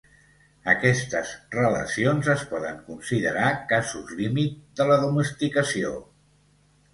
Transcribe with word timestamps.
Aquestes 0.71 1.33
relacions 1.55 2.29
es 2.35 2.45
poden 2.53 2.79
considerar 2.87 3.51
casos 3.75 4.15
límit 4.23 4.57
de 4.81 4.89
la 4.93 4.99
domesticació. 5.05 5.95